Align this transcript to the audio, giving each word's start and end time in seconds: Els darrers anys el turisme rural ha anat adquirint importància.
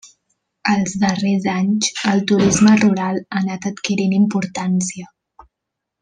Els 0.71 0.93
darrers 1.03 1.43
anys 1.57 1.89
el 2.13 2.23
turisme 2.33 2.73
rural 2.83 3.19
ha 3.27 3.39
anat 3.43 3.67
adquirint 3.73 4.15
importància. 4.25 5.13